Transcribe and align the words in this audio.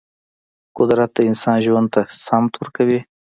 قدرت 0.77 1.09
د 1.15 1.19
انسان 1.29 1.57
ژوند 1.65 1.87
ته 1.93 2.01
سمت 2.25 2.51
ورکوي. 2.57 2.99